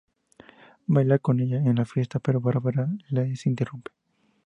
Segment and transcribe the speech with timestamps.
[0.93, 3.91] Baila con ella en la fiesta, pero Bárbara los interrumpe.